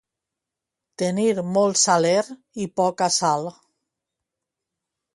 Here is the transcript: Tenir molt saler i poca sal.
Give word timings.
Tenir 1.01 1.35
molt 1.59 1.79
saler 1.83 2.17
i 2.65 2.69
poca 2.83 3.13
sal. 3.21 3.49